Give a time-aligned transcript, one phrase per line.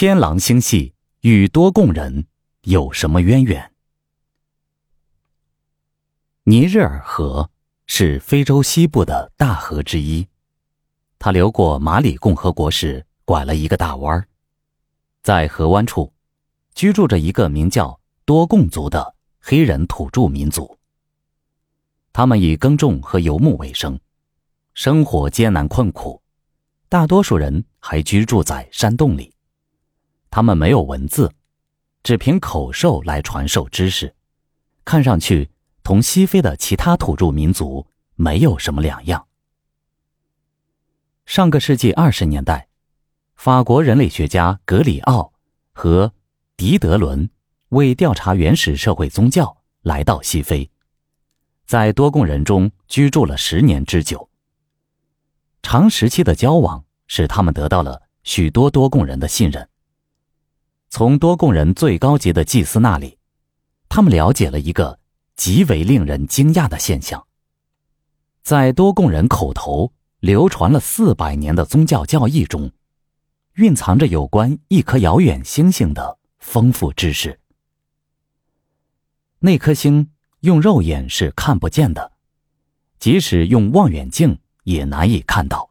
[0.00, 2.28] 天狼星系与多贡人
[2.62, 3.72] 有什么渊源？
[6.44, 7.50] 尼日尔河
[7.86, 10.28] 是非洲西部的大河之一，
[11.18, 14.28] 它流过马里共和国时拐了一个大弯儿，
[15.24, 16.12] 在河湾处
[16.76, 20.78] 居住着一个名叫多贡族的黑人土著民族。
[22.12, 23.98] 他们以耕种和游牧为生，
[24.74, 26.22] 生活艰难困苦，
[26.88, 29.34] 大多数人还居住在山洞里。
[30.30, 31.32] 他们没有文字，
[32.02, 34.14] 只凭口授来传授知识，
[34.84, 35.50] 看上去
[35.82, 39.26] 同西非的其他土著民族没有什么两样。
[41.24, 42.68] 上个世纪二十年代，
[43.36, 45.32] 法国人类学家格里奥
[45.72, 46.12] 和
[46.56, 47.28] 狄德伦
[47.68, 50.70] 为调查原始社会宗教来到西非，
[51.66, 54.28] 在多贡人中居住了十年之久。
[55.62, 59.68] 长时期的交往使他们得到了许多多贡人的信任。
[60.90, 63.18] 从多贡人最高级的祭司那里，
[63.88, 64.98] 他们了解了一个
[65.36, 67.26] 极为令人惊讶的现象：
[68.42, 72.72] 在多贡人口头流传了四百年的宗教教义中，
[73.54, 77.38] 蕴藏着有关一颗遥远星星的丰富知识。
[79.40, 82.12] 那颗星用肉眼是看不见的，
[82.98, 85.70] 即使用望远镜也难以看到。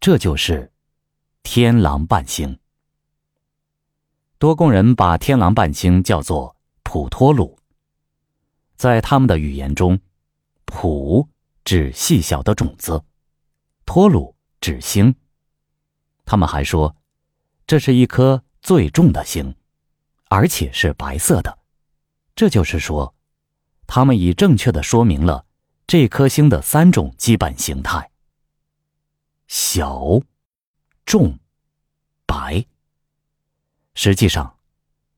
[0.00, 0.72] 这就是
[1.42, 2.59] 天狼伴星。
[4.40, 7.58] 多贡人把天狼半星叫做普托鲁。
[8.74, 10.00] 在他们的语言中，
[10.64, 11.28] 普
[11.62, 13.04] 指细小的种子，
[13.84, 15.14] 托鲁指星。
[16.24, 16.96] 他们还说，
[17.66, 19.54] 这是一颗最重的星，
[20.30, 21.58] 而且是白色的。
[22.34, 23.14] 这就是说，
[23.86, 25.44] 他们已正确的说明了
[25.86, 28.10] 这颗星的三种基本形态：
[29.48, 30.18] 小、
[31.04, 31.38] 重、
[32.24, 32.64] 白。
[33.94, 34.56] 实际上，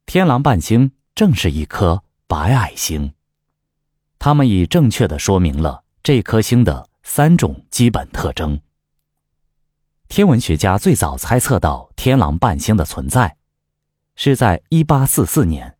[0.06, 3.12] 天狼伴星正是一颗白矮星。
[4.19, 8.60] 他们已正确的说明了这颗星的三种基本特征。
[10.09, 13.37] 天文学家最早猜测到天狼伴星的存在，
[14.15, 15.77] 是在1844年，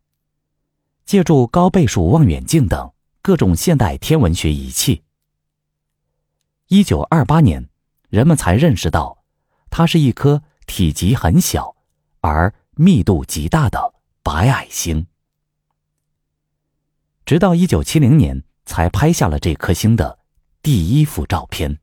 [1.05, 5.03] 借助高倍数望远镜等各种现代天文学仪器。
[6.69, 7.69] 1928年，
[8.09, 9.23] 人们才认识到，
[9.69, 11.75] 它是一颗体积很小，
[12.21, 12.53] 而。
[12.75, 15.05] 密度极大的白矮星，
[17.25, 20.17] 直到一九七零年才拍下了这颗星的
[20.63, 21.79] 第一幅照片。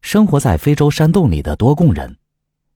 [0.00, 2.16] 生活在非洲山洞里的多贡人，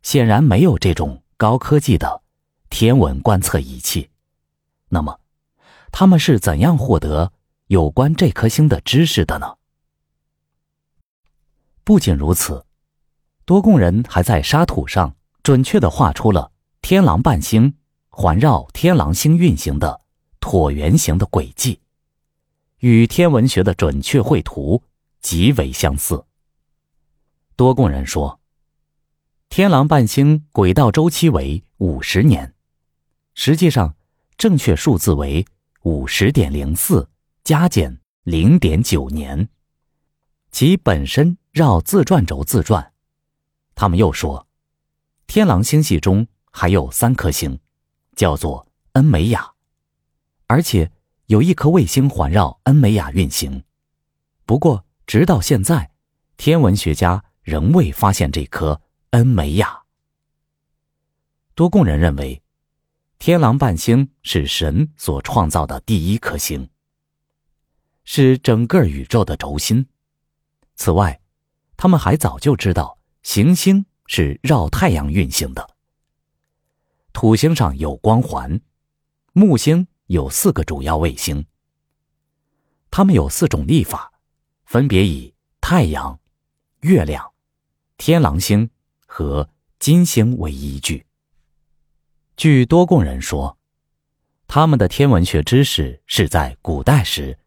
[0.03, 2.23] 显然没有这种高科技的
[2.69, 4.11] 天文观测仪器。
[4.91, 5.19] 那么，
[5.91, 7.33] 他们是怎样获得
[7.69, 9.57] 有关这颗星的知识的呢？
[11.83, 12.67] 不仅如此，
[13.47, 15.17] 多贡人还在沙土上。
[15.44, 16.50] 准确的画出了
[16.81, 17.75] 天狼伴星
[18.09, 20.00] 环绕天狼星运行的
[20.41, 21.78] 椭圆形的轨迹，
[22.78, 24.82] 与天文学的准确绘图
[25.21, 26.25] 极为相似。
[27.56, 28.41] 多贡人说，
[29.50, 32.55] 天狼伴星轨道周期为五十年，
[33.34, 33.94] 实际上
[34.38, 35.44] 正确数字为
[35.82, 37.06] 五十点零四
[37.43, 39.47] 加减零点九年，
[40.50, 42.94] 其本身绕自转轴自转。
[43.75, 44.47] 他们又说。
[45.27, 47.59] 天狼星系中还有三颗星，
[48.15, 49.53] 叫做恩美亚，
[50.47, 50.91] 而且
[51.27, 53.65] 有一颗卫星环绕恩美亚运行。
[54.47, 55.91] 不过，直到现在，
[56.37, 58.81] 天文学家仍未发现这颗
[59.11, 59.83] 恩美亚。
[61.55, 62.43] 多贡人认为，
[63.19, 66.69] 天狼半星是神所创造的第一颗星，
[68.05, 69.89] 是整个宇宙的轴心。
[70.77, 71.21] 此外，
[71.77, 73.87] 他们还早就知道行星。
[74.07, 75.69] 是绕太阳运行的。
[77.13, 78.61] 土星上有光环，
[79.33, 81.47] 木星有四个主要卫星。
[82.91, 84.13] 它们有四种历法，
[84.65, 86.19] 分别以太阳、
[86.81, 87.33] 月亮、
[87.97, 88.71] 天狼星
[89.07, 89.49] 和
[89.79, 91.07] 金星为依据。
[92.37, 93.57] 据多贡人说，
[94.47, 97.39] 他们的天文学知识是在古代时，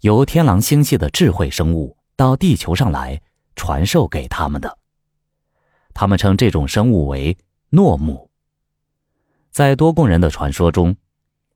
[0.00, 3.20] 由天狼星系的智慧生物到地球上来
[3.54, 4.78] 传授给他们的。
[5.98, 7.38] 他们称这种生物为
[7.70, 8.30] 诺姆。
[9.50, 10.94] 在多贡人的传说中，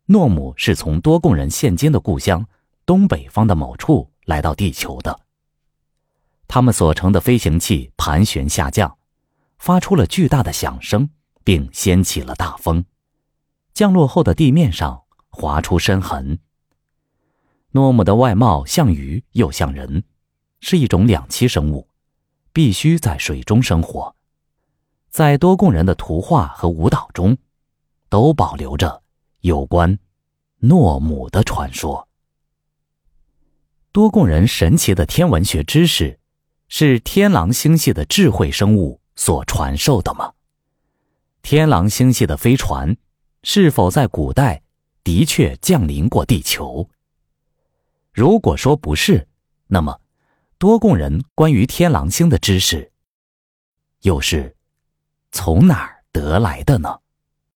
[0.07, 2.47] 诺姆是从多贡人现今的故乡
[2.87, 5.21] 东北方的某处来到地球的。
[6.49, 8.97] 他们所乘的飞行器盘旋下降，
[9.59, 11.11] 发出了巨大的响声，
[11.45, 12.83] 并掀起了大风。
[13.75, 16.39] 降落后的地面上划出深痕。
[17.73, 20.03] 诺姆的外貌像鱼又像人，
[20.61, 21.87] 是一种两栖生物，
[22.55, 24.17] 必须在水中生活。
[25.11, 27.37] 在多贡人的图画和舞蹈中，
[28.09, 29.03] 都保留着
[29.41, 29.99] 有关
[30.59, 32.09] 诺姆的传说。
[33.91, 36.21] 多贡人神奇的天文学知识，
[36.69, 40.33] 是天狼星系的智慧生物所传授的吗？
[41.43, 42.97] 天狼星系的飞船
[43.43, 44.63] 是否在古代
[45.03, 46.89] 的确降临过地球？
[48.13, 49.27] 如果说不是，
[49.67, 50.01] 那么
[50.57, 52.93] 多贡人关于天狼星的知识
[54.03, 54.55] 又是
[55.33, 56.99] 从哪儿得来的呢？